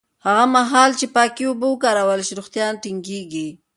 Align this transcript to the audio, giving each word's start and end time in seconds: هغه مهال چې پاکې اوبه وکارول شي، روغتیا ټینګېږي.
هغه 0.25 0.45
مهال 0.55 0.91
چې 0.99 1.05
پاکې 1.15 1.43
اوبه 1.47 1.67
وکارول 1.71 2.21
شي، 2.27 2.33
روغتیا 2.39 2.65
ټینګېږي. 2.83 3.47